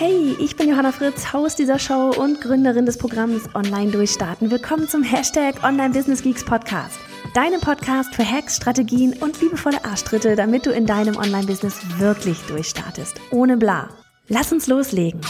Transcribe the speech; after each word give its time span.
Hey, 0.00 0.36
ich 0.38 0.54
bin 0.54 0.68
Johanna 0.68 0.92
Fritz, 0.92 1.32
Haus 1.32 1.56
dieser 1.56 1.80
Show 1.80 2.12
und 2.16 2.40
Gründerin 2.40 2.86
des 2.86 2.98
Programms 2.98 3.52
Online 3.56 3.90
Durchstarten. 3.90 4.48
Willkommen 4.48 4.86
zum 4.86 5.02
Hashtag 5.02 5.64
Online 5.64 5.92
Business 5.92 6.22
Geeks 6.22 6.44
Podcast. 6.44 7.00
Deinem 7.34 7.60
Podcast 7.60 8.14
für 8.14 8.24
Hacks, 8.24 8.54
Strategien 8.54 9.14
und 9.14 9.40
liebevolle 9.40 9.84
Arschtritte, 9.84 10.36
damit 10.36 10.66
du 10.66 10.70
in 10.70 10.86
deinem 10.86 11.16
Online-Business 11.16 11.80
wirklich 11.98 12.38
durchstartest. 12.42 13.16
Ohne 13.32 13.56
bla. 13.56 13.88
Lass 14.28 14.52
uns 14.52 14.68
loslegen. 14.68 15.20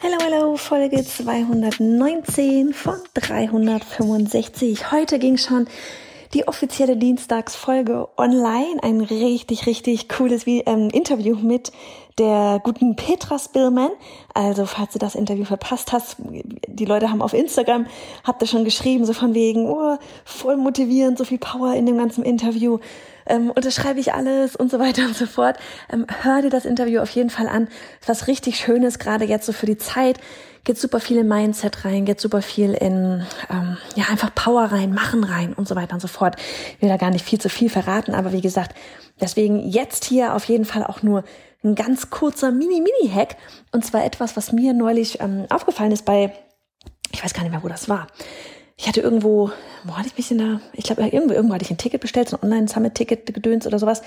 Hallo, 0.00 0.16
hallo, 0.22 0.56
Folge 0.56 1.04
219 1.04 2.72
von 2.72 3.00
365. 3.14 4.92
Heute 4.92 5.18
ging 5.18 5.36
schon 5.36 5.66
die 6.34 6.46
offizielle 6.46 6.96
Dienstagsfolge 6.96 8.08
online. 8.16 8.82
Ein 8.82 9.00
richtig, 9.00 9.66
richtig 9.66 10.08
cooles 10.08 10.46
ähm, 10.46 10.90
Interview 10.90 11.36
mit 11.36 11.72
der 12.18 12.60
guten 12.62 12.96
Petra 12.96 13.38
Spillman. 13.38 13.90
Also, 14.34 14.66
falls 14.66 14.92
du 14.92 14.98
das 14.98 15.14
Interview 15.14 15.44
verpasst 15.44 15.92
hast, 15.92 16.16
die 16.18 16.84
Leute 16.84 17.10
haben 17.10 17.22
auf 17.22 17.32
Instagram, 17.32 17.86
habt 18.24 18.42
ihr 18.42 18.48
schon 18.48 18.64
geschrieben, 18.64 19.04
so 19.04 19.12
von 19.12 19.34
wegen, 19.34 19.68
oh, 19.68 19.96
voll 20.24 20.56
motivierend, 20.56 21.18
so 21.18 21.24
viel 21.24 21.38
Power 21.38 21.74
in 21.74 21.86
dem 21.86 21.96
ganzen 21.96 22.24
Interview. 22.24 22.78
Ähm, 23.28 23.50
unterschreibe 23.50 24.00
ich 24.00 24.12
alles 24.14 24.56
und 24.56 24.70
so 24.70 24.78
weiter 24.78 25.04
und 25.04 25.16
so 25.16 25.26
fort. 25.26 25.56
Ähm, 25.92 26.06
hör 26.22 26.42
dir 26.42 26.50
das 26.50 26.64
Interview 26.64 27.00
auf 27.00 27.10
jeden 27.10 27.30
Fall 27.30 27.48
an. 27.48 27.68
Was 28.06 28.26
richtig 28.26 28.56
Schönes, 28.56 28.98
gerade 28.98 29.24
jetzt 29.24 29.46
so 29.46 29.52
für 29.52 29.66
die 29.66 29.78
Zeit 29.78 30.18
geht 30.64 30.78
super 30.78 31.00
viel 31.00 31.18
in 31.18 31.28
Mindset 31.28 31.84
rein, 31.84 32.04
geht 32.04 32.20
super 32.20 32.42
viel 32.42 32.74
in 32.74 33.24
ähm, 33.50 33.76
ja 33.94 34.04
einfach 34.10 34.34
Power 34.34 34.64
rein, 34.64 34.92
Machen 34.92 35.24
rein 35.24 35.54
und 35.54 35.66
so 35.66 35.76
weiter 35.76 35.94
und 35.94 36.00
so 36.00 36.08
fort. 36.08 36.36
Ich 36.76 36.82
will 36.82 36.88
da 36.88 36.96
gar 36.96 37.10
nicht 37.10 37.24
viel 37.24 37.40
zu 37.40 37.48
viel 37.48 37.70
verraten, 37.70 38.14
aber 38.14 38.32
wie 38.32 38.42
gesagt, 38.42 38.74
deswegen 39.20 39.68
jetzt 39.68 40.04
hier 40.04 40.34
auf 40.34 40.44
jeden 40.44 40.64
Fall 40.66 40.84
auch 40.84 41.02
nur 41.02 41.24
ein 41.64 41.74
ganz 41.74 42.10
kurzer 42.10 42.52
Mini-Mini-Hack 42.52 43.36
und 43.72 43.84
zwar 43.84 44.04
etwas, 44.04 44.36
was 44.36 44.52
mir 44.52 44.74
neulich 44.74 45.20
ähm, 45.20 45.46
aufgefallen 45.48 45.92
ist 45.92 46.04
bei, 46.04 46.32
ich 47.12 47.24
weiß 47.24 47.34
gar 47.34 47.42
nicht 47.42 47.52
mehr, 47.52 47.62
wo 47.62 47.68
das 47.68 47.88
war. 47.88 48.06
Ich 48.78 48.88
hatte 48.88 49.02
irgendwo, 49.02 49.50
wo 49.84 49.96
hatte 49.96 50.08
ich 50.08 50.16
mich 50.16 50.28
denn 50.28 50.38
da? 50.38 50.60
Ich 50.72 50.84
glaube, 50.84 51.02
irgendwo, 51.02 51.34
irgendwo 51.34 51.54
hatte 51.54 51.64
ich 51.64 51.70
ein 51.70 51.78
Ticket 51.78 52.00
bestellt, 52.00 52.30
so 52.30 52.36
ein 52.36 52.44
Online-Summit-Ticket 52.44 53.34
gedöns 53.34 53.66
oder 53.66 53.78
sowas. 53.78 54.00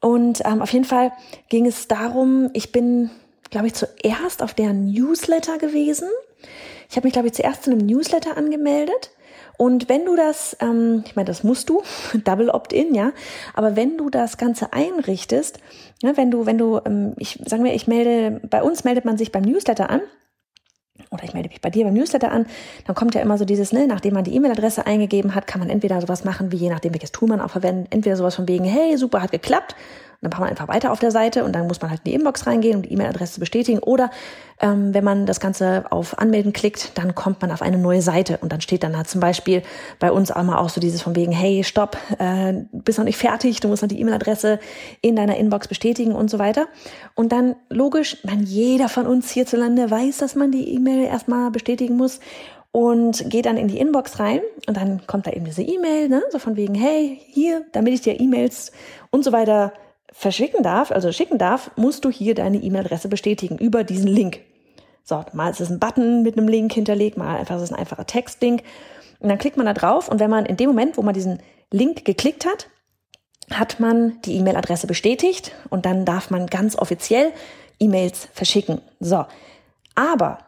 Und 0.00 0.42
ähm, 0.44 0.60
auf 0.60 0.72
jeden 0.72 0.84
Fall 0.84 1.12
ging 1.48 1.64
es 1.64 1.88
darum, 1.88 2.50
ich 2.52 2.72
bin 2.72 3.10
glaube 3.52 3.68
ich, 3.68 3.74
zuerst 3.74 4.42
auf 4.42 4.54
deren 4.54 4.90
Newsletter 4.90 5.58
gewesen. 5.58 6.08
Ich 6.90 6.96
habe 6.96 7.06
mich, 7.06 7.12
glaube 7.12 7.28
ich, 7.28 7.34
zuerst 7.34 7.62
zu 7.62 7.70
einem 7.70 7.86
Newsletter 7.86 8.36
angemeldet. 8.36 9.10
Und 9.58 9.88
wenn 9.88 10.04
du 10.04 10.16
das, 10.16 10.56
ähm, 10.60 11.04
ich 11.06 11.14
meine, 11.14 11.26
das 11.26 11.44
musst 11.44 11.68
du, 11.68 11.82
Double 12.24 12.50
Opt-in, 12.50 12.94
ja, 12.94 13.12
aber 13.54 13.76
wenn 13.76 13.96
du 13.96 14.10
das 14.10 14.38
Ganze 14.38 14.72
einrichtest, 14.72 15.60
ne, 16.02 16.16
wenn 16.16 16.32
du, 16.32 16.46
wenn 16.46 16.58
du, 16.58 16.80
ähm, 16.84 17.14
ich 17.18 17.38
sagen 17.44 17.62
wir, 17.62 17.74
ich 17.74 17.86
melde, 17.86 18.40
bei 18.48 18.62
uns 18.62 18.82
meldet 18.82 19.04
man 19.04 19.18
sich 19.18 19.30
beim 19.30 19.42
Newsletter 19.42 19.90
an, 19.90 20.00
oder 21.12 21.24
ich 21.24 21.34
melde 21.34 21.48
mich 21.48 21.60
bei 21.60 21.70
dir 21.70 21.84
beim 21.84 21.94
Newsletter 21.94 22.32
an, 22.32 22.46
dann 22.86 22.96
kommt 22.96 23.14
ja 23.14 23.20
immer 23.20 23.38
so 23.38 23.44
dieses, 23.44 23.72
ne, 23.72 23.86
nachdem 23.86 24.14
man 24.14 24.24
die 24.24 24.34
E-Mail-Adresse 24.34 24.86
eingegeben 24.86 25.34
hat, 25.34 25.46
kann 25.46 25.60
man 25.60 25.70
entweder 25.70 26.00
sowas 26.00 26.24
machen, 26.24 26.52
wie 26.52 26.56
je 26.56 26.70
nachdem 26.70 26.92
welches 26.94 27.12
Tool 27.12 27.28
man 27.28 27.40
auch 27.40 27.50
verwendet, 27.50 27.88
entweder 27.90 28.16
sowas 28.16 28.34
von 28.34 28.48
wegen, 28.48 28.64
hey, 28.64 28.96
super, 28.96 29.22
hat 29.22 29.30
geklappt, 29.30 29.76
dann 30.22 30.30
macht 30.30 30.40
man 30.40 30.48
einfach 30.48 30.68
weiter 30.68 30.92
auf 30.92 31.00
der 31.00 31.10
Seite 31.10 31.42
und 31.44 31.52
dann 31.52 31.66
muss 31.66 31.80
man 31.82 31.90
halt 31.90 32.00
in 32.04 32.12
die 32.12 32.14
Inbox 32.14 32.46
reingehen, 32.46 32.76
um 32.76 32.82
die 32.82 32.92
E-Mail-Adresse 32.92 33.34
zu 33.34 33.40
bestätigen. 33.40 33.80
Oder 33.80 34.10
ähm, 34.60 34.94
wenn 34.94 35.02
man 35.02 35.26
das 35.26 35.40
Ganze 35.40 35.84
auf 35.90 36.16
Anmelden 36.16 36.52
klickt, 36.52 36.96
dann 36.96 37.16
kommt 37.16 37.42
man 37.42 37.50
auf 37.50 37.60
eine 37.60 37.76
neue 37.76 38.02
Seite 38.02 38.38
und 38.40 38.52
dann 38.52 38.60
steht 38.60 38.84
dann 38.84 38.96
halt 38.96 39.08
zum 39.08 39.20
Beispiel 39.20 39.62
bei 39.98 40.12
uns 40.12 40.30
einmal 40.30 40.58
auch 40.58 40.68
so 40.68 40.80
dieses 40.80 41.02
von 41.02 41.16
wegen, 41.16 41.32
hey, 41.32 41.64
stopp, 41.64 41.98
äh, 42.18 42.54
bist 42.70 42.98
noch 42.98 43.04
nicht 43.04 43.18
fertig, 43.18 43.58
du 43.58 43.66
musst 43.66 43.82
noch 43.82 43.88
die 43.88 44.00
E-Mail-Adresse 44.00 44.60
in 45.00 45.16
deiner 45.16 45.36
Inbox 45.36 45.66
bestätigen 45.66 46.12
und 46.14 46.30
so 46.30 46.38
weiter. 46.38 46.68
Und 47.16 47.32
dann 47.32 47.56
logisch, 47.68 48.18
man 48.22 48.44
jeder 48.44 48.88
von 48.88 49.08
uns 49.08 49.28
hierzulande 49.32 49.90
weiß, 49.90 50.18
dass 50.18 50.36
man 50.36 50.52
die 50.52 50.72
E-Mail 50.72 51.04
erstmal 51.04 51.50
bestätigen 51.50 51.96
muss 51.96 52.20
und 52.70 53.28
geht 53.28 53.46
dann 53.46 53.56
in 53.56 53.66
die 53.66 53.78
Inbox 53.78 54.20
rein 54.20 54.40
und 54.68 54.76
dann 54.76 55.04
kommt 55.06 55.26
da 55.26 55.32
eben 55.32 55.44
diese 55.44 55.62
E-Mail, 55.62 56.08
ne, 56.08 56.22
so 56.30 56.38
von 56.38 56.56
wegen, 56.56 56.74
hey, 56.74 57.20
hier, 57.28 57.66
damit 57.72 57.92
ich 57.92 58.00
dir 58.00 58.18
E-Mails 58.18 58.70
und 59.10 59.24
so 59.24 59.32
weiter 59.32 59.72
verschicken 60.12 60.62
darf, 60.62 60.92
also 60.92 61.10
schicken 61.10 61.38
darf, 61.38 61.70
musst 61.76 62.04
du 62.04 62.10
hier 62.10 62.34
deine 62.34 62.58
E-Mail-Adresse 62.58 63.08
bestätigen 63.08 63.58
über 63.58 63.82
diesen 63.82 64.08
Link. 64.08 64.40
So, 65.04 65.24
mal 65.32 65.50
ist 65.50 65.60
es 65.60 65.70
ein 65.70 65.80
Button 65.80 66.22
mit 66.22 66.36
einem 66.36 66.48
Link 66.48 66.72
hinterlegt, 66.72 67.16
mal 67.16 67.36
einfach 67.36 67.56
ist 67.56 67.62
es 67.62 67.72
ein 67.72 67.78
einfacher 67.78 68.06
Textlink. 68.06 68.62
Und 69.18 69.28
dann 69.28 69.38
klickt 69.38 69.56
man 69.56 69.66
da 69.66 69.72
drauf 69.72 70.08
und 70.08 70.20
wenn 70.20 70.30
man 70.30 70.46
in 70.46 70.56
dem 70.56 70.68
Moment, 70.68 70.96
wo 70.96 71.02
man 71.02 71.14
diesen 71.14 71.40
Link 71.70 72.04
geklickt 72.04 72.44
hat, 72.44 72.68
hat 73.50 73.80
man 73.80 74.20
die 74.24 74.36
E-Mail-Adresse 74.36 74.86
bestätigt 74.86 75.52
und 75.70 75.86
dann 75.86 76.04
darf 76.04 76.30
man 76.30 76.46
ganz 76.46 76.76
offiziell 76.76 77.32
E-Mails 77.78 78.28
verschicken. 78.32 78.80
So. 79.00 79.24
Aber 79.94 80.38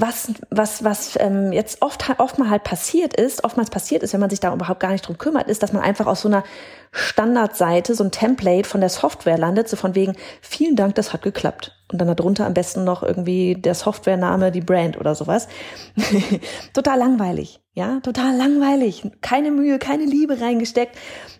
was, 0.00 0.32
was, 0.50 0.84
was 0.84 1.18
ähm, 1.20 1.52
jetzt 1.52 1.82
oft, 1.82 2.04
oft 2.18 2.38
mal 2.38 2.50
halt 2.50 2.64
passiert 2.64 3.14
ist, 3.14 3.44
oftmals 3.44 3.70
passiert 3.70 4.02
ist, 4.02 4.12
wenn 4.12 4.20
man 4.20 4.30
sich 4.30 4.40
da 4.40 4.52
überhaupt 4.52 4.80
gar 4.80 4.92
nicht 4.92 5.06
drum 5.06 5.18
kümmert, 5.18 5.48
ist, 5.48 5.62
dass 5.62 5.72
man 5.72 5.82
einfach 5.82 6.06
aus 6.06 6.22
so 6.22 6.28
einer 6.28 6.44
Standardseite, 6.92 7.94
so 7.94 8.04
ein 8.04 8.10
Template 8.10 8.68
von 8.68 8.80
der 8.80 8.90
Software 8.90 9.38
landet, 9.38 9.68
so 9.68 9.76
von 9.76 9.94
wegen, 9.94 10.16
vielen 10.40 10.76
Dank, 10.76 10.94
das 10.94 11.12
hat 11.12 11.22
geklappt. 11.22 11.79
Und 11.92 12.00
dann 12.00 12.14
darunter 12.14 12.46
am 12.46 12.54
besten 12.54 12.84
noch 12.84 13.02
irgendwie 13.02 13.54
der 13.54 13.74
Softwarename, 13.74 14.52
die 14.52 14.60
Brand 14.60 14.98
oder 14.98 15.14
sowas. 15.14 15.48
total 16.72 16.98
langweilig, 16.98 17.60
ja, 17.74 18.00
total 18.00 18.36
langweilig. 18.36 19.10
Keine 19.20 19.50
Mühe, 19.50 19.78
keine 19.78 20.04
Liebe 20.04 20.40
reingesteckt. 20.40 20.96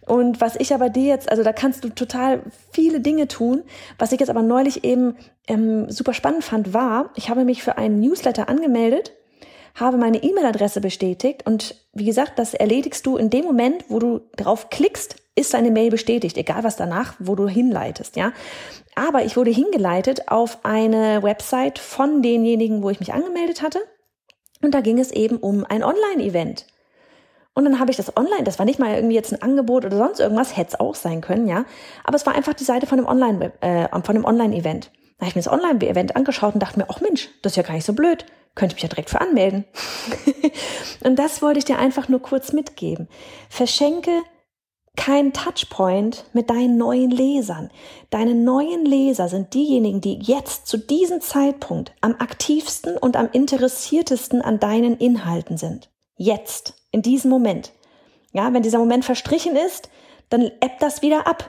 Und 0.06 0.40
was 0.40 0.56
ich 0.56 0.74
aber 0.74 0.90
dir 0.90 1.06
jetzt, 1.06 1.30
also 1.30 1.44
da 1.44 1.52
kannst 1.52 1.84
du 1.84 1.88
total 1.90 2.42
viele 2.72 3.00
Dinge 3.00 3.28
tun. 3.28 3.62
Was 3.98 4.12
ich 4.12 4.20
jetzt 4.20 4.30
aber 4.30 4.42
neulich 4.42 4.84
eben 4.84 5.16
ähm, 5.46 5.88
super 5.90 6.14
spannend 6.14 6.42
fand, 6.42 6.74
war, 6.74 7.10
ich 7.14 7.30
habe 7.30 7.44
mich 7.44 7.62
für 7.62 7.78
einen 7.78 8.00
Newsletter 8.00 8.48
angemeldet 8.48 9.12
habe 9.74 9.96
meine 9.96 10.22
E-Mail-Adresse 10.22 10.80
bestätigt 10.80 11.46
und 11.46 11.74
wie 11.92 12.04
gesagt, 12.04 12.38
das 12.38 12.54
erledigst 12.54 13.06
du 13.06 13.16
in 13.16 13.30
dem 13.30 13.44
Moment, 13.44 13.84
wo 13.88 13.98
du 13.98 14.20
drauf 14.36 14.70
klickst, 14.70 15.16
ist 15.36 15.54
deine 15.54 15.70
Mail 15.70 15.90
bestätigt, 15.90 16.36
egal 16.36 16.64
was 16.64 16.76
danach, 16.76 17.14
wo 17.18 17.34
du 17.34 17.48
hinleitest, 17.48 18.16
ja. 18.16 18.32
Aber 18.94 19.24
ich 19.24 19.36
wurde 19.36 19.50
hingeleitet 19.50 20.28
auf 20.28 20.58
eine 20.64 21.22
Website 21.22 21.78
von 21.78 22.22
denjenigen, 22.22 22.82
wo 22.82 22.90
ich 22.90 23.00
mich 23.00 23.12
angemeldet 23.12 23.62
hatte. 23.62 23.80
Und 24.62 24.74
da 24.74 24.80
ging 24.80 24.98
es 24.98 25.10
eben 25.10 25.38
um 25.38 25.64
ein 25.64 25.82
Online-Event. 25.82 26.66
Und 27.54 27.64
dann 27.64 27.80
habe 27.80 27.90
ich 27.90 27.96
das 27.96 28.16
online, 28.16 28.44
das 28.44 28.58
war 28.58 28.66
nicht 28.66 28.78
mal 28.78 28.94
irgendwie 28.94 29.14
jetzt 29.14 29.32
ein 29.32 29.42
Angebot 29.42 29.84
oder 29.84 29.96
sonst 29.96 30.20
irgendwas, 30.20 30.56
hätte 30.56 30.74
es 30.74 30.80
auch 30.80 30.94
sein 30.94 31.20
können, 31.20 31.48
ja. 31.48 31.64
Aber 32.04 32.16
es 32.16 32.26
war 32.26 32.34
einfach 32.34 32.54
die 32.54 32.64
Seite 32.64 32.86
von 32.86 32.98
dem 32.98 33.06
Online, 33.06 33.52
äh, 33.60 33.88
Online-Event. 33.92 34.90
Da 35.18 35.26
habe 35.26 35.30
ich 35.30 35.36
mir 35.36 35.42
das 35.42 35.52
Online-Event 35.52 36.16
angeschaut 36.16 36.54
und 36.54 36.62
dachte 36.62 36.78
mir, 36.78 36.86
ach 36.88 37.00
Mensch, 37.00 37.28
das 37.42 37.52
ist 37.52 37.56
ja 37.56 37.62
gar 37.62 37.74
nicht 37.74 37.84
so 37.84 37.92
blöd. 37.92 38.24
Könnte 38.54 38.74
mich 38.74 38.82
ja 38.82 38.88
direkt 38.88 39.10
für 39.10 39.20
anmelden. 39.20 39.64
und 41.04 41.16
das 41.18 41.40
wollte 41.40 41.58
ich 41.58 41.64
dir 41.64 41.78
einfach 41.78 42.08
nur 42.08 42.20
kurz 42.20 42.52
mitgeben. 42.52 43.08
Verschenke 43.48 44.10
kein 44.96 45.32
Touchpoint 45.32 46.24
mit 46.32 46.50
deinen 46.50 46.76
neuen 46.76 47.10
Lesern. 47.10 47.70
Deine 48.10 48.34
neuen 48.34 48.84
Leser 48.84 49.28
sind 49.28 49.54
diejenigen, 49.54 50.00
die 50.00 50.18
jetzt 50.20 50.66
zu 50.66 50.76
diesem 50.76 51.20
Zeitpunkt 51.20 51.92
am 52.00 52.16
aktivsten 52.18 52.96
und 52.96 53.16
am 53.16 53.28
interessiertesten 53.32 54.42
an 54.42 54.58
deinen 54.58 54.96
Inhalten 54.98 55.56
sind. 55.56 55.90
Jetzt, 56.16 56.74
in 56.90 57.02
diesem 57.02 57.30
Moment. 57.30 57.72
Ja, 58.32 58.52
wenn 58.52 58.62
dieser 58.62 58.78
Moment 58.78 59.04
verstrichen 59.04 59.56
ist, 59.56 59.88
dann 60.28 60.42
ebbt 60.42 60.80
das 60.80 61.02
wieder 61.02 61.26
ab. 61.26 61.48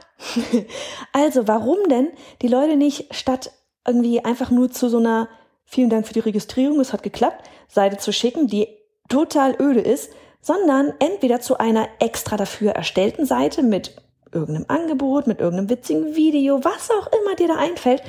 also, 1.13 1.47
warum 1.47 1.77
denn 1.89 2.09
die 2.41 2.47
Leute 2.47 2.77
nicht 2.77 3.13
statt 3.13 3.51
irgendwie 3.85 4.23
einfach 4.23 4.51
nur 4.51 4.71
zu 4.71 4.87
so 4.87 4.97
einer 4.97 5.27
vielen 5.71 5.89
Dank 5.89 6.05
für 6.05 6.13
die 6.13 6.19
Registrierung, 6.19 6.79
es 6.79 6.91
hat 6.91 7.01
geklappt, 7.01 7.49
Seite 7.67 7.97
zu 7.97 8.11
schicken, 8.11 8.47
die 8.47 8.67
total 9.07 9.55
öde 9.59 9.79
ist, 9.79 10.11
sondern 10.41 10.93
entweder 10.99 11.39
zu 11.39 11.57
einer 11.57 11.87
extra 11.99 12.35
dafür 12.35 12.71
erstellten 12.71 13.25
Seite 13.25 13.63
mit 13.63 13.95
irgendeinem 14.33 14.65
Angebot, 14.67 15.27
mit 15.27 15.39
irgendeinem 15.39 15.69
witzigen 15.69 16.15
Video, 16.15 16.63
was 16.63 16.89
auch 16.89 17.07
immer 17.07 17.35
dir 17.35 17.47
da 17.47 17.55
einfällt, 17.55 18.01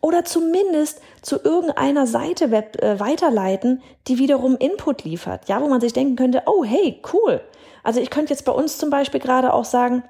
oder 0.00 0.24
zumindest 0.24 1.00
zu 1.22 1.40
irgendeiner 1.42 2.06
Seite 2.06 2.50
web, 2.50 2.80
äh, 2.82 3.00
weiterleiten, 3.00 3.82
die 4.06 4.18
wiederum 4.18 4.56
Input 4.56 5.04
liefert, 5.04 5.48
ja, 5.48 5.60
wo 5.60 5.68
man 5.68 5.80
sich 5.80 5.92
denken 5.92 6.16
könnte, 6.16 6.42
oh 6.46 6.64
hey, 6.64 7.02
cool. 7.12 7.40
Also 7.82 8.00
ich 8.00 8.10
könnte 8.10 8.32
jetzt 8.32 8.44
bei 8.44 8.52
uns 8.52 8.78
zum 8.78 8.90
Beispiel 8.90 9.20
gerade 9.20 9.52
auch 9.52 9.64
sagen, 9.64 10.04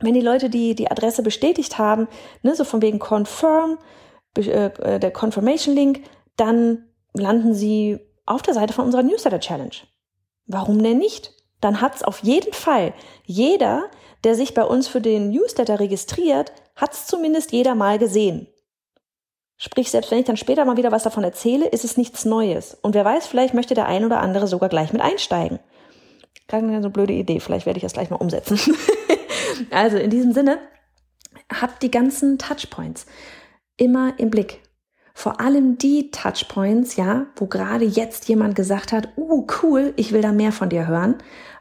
wenn 0.00 0.14
die 0.14 0.20
Leute 0.20 0.50
die, 0.50 0.74
die 0.74 0.90
Adresse 0.90 1.22
bestätigt 1.22 1.78
haben, 1.78 2.08
ne, 2.42 2.54
so 2.54 2.64
von 2.64 2.82
wegen 2.82 2.98
confirm, 2.98 3.78
äh, 4.36 4.98
der 4.98 5.10
Confirmation 5.12 5.74
Link, 5.74 6.00
dann 6.36 6.86
landen 7.12 7.54
Sie 7.54 7.98
auf 8.26 8.42
der 8.42 8.54
Seite 8.54 8.72
von 8.72 8.86
unserer 8.86 9.02
Newsletter 9.02 9.40
Challenge. 9.40 9.74
Warum 10.46 10.82
denn 10.82 10.98
nicht? 10.98 11.32
Dann 11.60 11.80
hat's 11.80 12.02
auf 12.02 12.22
jeden 12.22 12.52
Fall 12.52 12.92
jeder, 13.24 13.90
der 14.24 14.34
sich 14.34 14.54
bei 14.54 14.64
uns 14.64 14.88
für 14.88 15.00
den 15.00 15.30
Newsletter 15.30 15.80
registriert, 15.80 16.52
hat's 16.76 17.06
zumindest 17.06 17.52
jeder 17.52 17.74
mal 17.74 17.98
gesehen. 17.98 18.48
Sprich, 19.56 19.90
selbst 19.90 20.10
wenn 20.10 20.18
ich 20.18 20.24
dann 20.24 20.36
später 20.36 20.64
mal 20.64 20.76
wieder 20.76 20.92
was 20.92 21.04
davon 21.04 21.24
erzähle, 21.24 21.66
ist 21.68 21.84
es 21.84 21.96
nichts 21.96 22.24
Neues. 22.24 22.76
Und 22.82 22.94
wer 22.94 23.04
weiß, 23.04 23.26
vielleicht 23.26 23.54
möchte 23.54 23.74
der 23.74 23.86
ein 23.86 24.04
oder 24.04 24.20
andere 24.20 24.46
sogar 24.46 24.68
gleich 24.68 24.92
mit 24.92 25.00
einsteigen. 25.00 25.60
Keine 26.48 26.82
so 26.82 26.90
blöde 26.90 27.12
Idee, 27.12 27.40
vielleicht 27.40 27.64
werde 27.64 27.78
ich 27.78 27.82
das 27.82 27.92
gleich 27.92 28.10
mal 28.10 28.16
umsetzen. 28.16 28.58
also 29.70 29.96
in 29.96 30.10
diesem 30.10 30.32
Sinne, 30.32 30.58
habt 31.48 31.82
die 31.82 31.90
ganzen 31.90 32.38
Touchpoints 32.38 33.06
immer 33.76 34.18
im 34.18 34.30
Blick. 34.30 34.60
Vor 35.16 35.40
allem 35.40 35.78
die 35.78 36.10
Touchpoints, 36.10 36.96
ja, 36.96 37.26
wo 37.36 37.46
gerade 37.46 37.84
jetzt 37.84 38.28
jemand 38.28 38.56
gesagt 38.56 38.92
hat, 38.92 39.10
uh, 39.16 39.46
cool, 39.62 39.94
ich 39.96 40.12
will 40.12 40.20
da 40.20 40.32
mehr 40.32 40.50
von 40.50 40.68
dir 40.68 40.88
hören, 40.88 41.14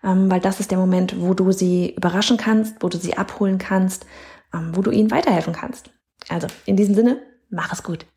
ähm, 0.04 0.30
weil 0.30 0.40
das 0.40 0.60
ist 0.60 0.72
der 0.72 0.80
Moment, 0.80 1.22
wo 1.22 1.36
du 1.36 1.52
sie 1.52 1.94
überraschen 1.96 2.38
kannst, 2.38 2.78
wo 2.82 2.90
du 2.90 2.98
sie 2.98 3.16
abholen 3.16 3.60
kannst, 3.60 4.08
ähm, 4.54 4.72
wo 4.74 4.82
du 4.82 4.90
ihnen 4.90 5.12
weiterhelfen 5.12 5.54
kannst. 5.54 5.92
Also 6.30 6.48
in 6.66 6.76
diesem 6.76 6.96
Sinne, 6.96 7.22
mach 7.50 7.72
es 7.72 7.84
gut. 7.84 8.08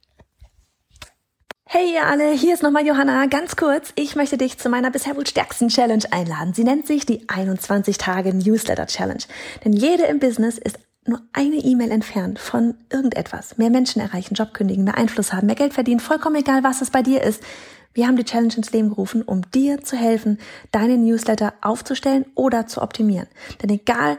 Hey 1.68 1.92
ihr 1.92 2.06
alle, 2.06 2.30
hier 2.30 2.54
ist 2.54 2.62
nochmal 2.62 2.86
Johanna. 2.86 3.26
Ganz 3.26 3.56
kurz, 3.56 3.92
ich 3.96 4.16
möchte 4.16 4.38
dich 4.38 4.56
zu 4.56 4.68
meiner 4.68 4.90
bisher 4.90 5.16
wohl 5.16 5.26
stärksten 5.26 5.68
Challenge 5.68 6.04
einladen. 6.12 6.54
Sie 6.54 6.64
nennt 6.64 6.86
sich 6.86 7.04
die 7.04 7.28
21 7.28 7.98
Tage 7.98 8.32
Newsletter 8.32 8.86
Challenge. 8.86 9.22
Denn 9.64 9.72
jede 9.72 10.04
im 10.04 10.20
Business 10.20 10.58
ist 10.58 10.78
nur 11.08 11.23
eine 11.32 11.56
E-Mail 11.56 11.91
entfernt 11.91 12.38
von 12.38 12.75
irgendetwas. 12.91 13.58
Mehr 13.58 13.70
Menschen 13.70 14.00
erreichen, 14.00 14.35
Job 14.35 14.55
kündigen, 14.55 14.85
mehr 14.85 14.97
Einfluss 14.97 15.32
haben, 15.32 15.47
mehr 15.47 15.56
Geld 15.56 15.75
verdienen, 15.75 16.00
vollkommen 16.00 16.37
egal, 16.37 16.62
was 16.64 16.82
es 16.82 16.91
bei 16.91 17.03
dir 17.03 17.23
ist. 17.23 17.43
Wir 17.94 18.06
haben 18.06 18.17
die 18.17 18.25
Challenge 18.25 18.55
ins 18.55 18.73
Leben 18.73 18.91
gerufen, 18.91 19.23
um 19.23 19.43
dir 19.53 19.82
zu 19.82 19.97
helfen, 19.97 20.38
deine 20.70 20.99
Newsletter 20.99 21.55
aufzustellen 21.62 22.26
oder 22.35 22.67
zu 22.67 22.82
optimieren. 22.82 23.29
Denn 23.62 23.70
egal, 23.70 24.19